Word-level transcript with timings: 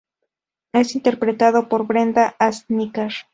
Es 0.73 0.95
interpretado 0.95 1.69
por 1.69 1.85
Brenda 1.85 2.35
Asnicar. 2.39 3.11